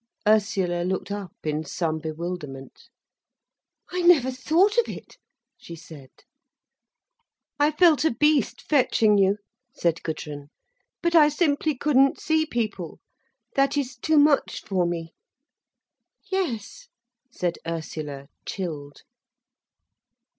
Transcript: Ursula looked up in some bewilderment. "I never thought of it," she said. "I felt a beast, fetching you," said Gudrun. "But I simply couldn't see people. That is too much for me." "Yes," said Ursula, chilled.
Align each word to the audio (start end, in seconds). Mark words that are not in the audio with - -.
Ursula 0.27 0.81
looked 0.83 1.11
up 1.11 1.35
in 1.43 1.63
some 1.63 1.99
bewilderment. 1.99 2.89
"I 3.91 4.01
never 4.01 4.31
thought 4.31 4.79
of 4.79 4.89
it," 4.89 5.19
she 5.59 5.75
said. 5.75 6.09
"I 7.59 7.69
felt 7.69 8.03
a 8.03 8.09
beast, 8.09 8.63
fetching 8.63 9.19
you," 9.19 9.37
said 9.75 10.01
Gudrun. 10.01 10.49
"But 11.03 11.13
I 11.13 11.29
simply 11.29 11.75
couldn't 11.77 12.19
see 12.19 12.47
people. 12.47 12.99
That 13.53 13.77
is 13.77 13.95
too 13.95 14.17
much 14.17 14.63
for 14.63 14.87
me." 14.87 15.13
"Yes," 16.31 16.87
said 17.29 17.59
Ursula, 17.67 18.25
chilled. 18.43 19.03